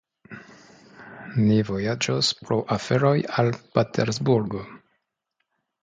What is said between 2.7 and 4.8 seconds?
aferoj al Patersburgo.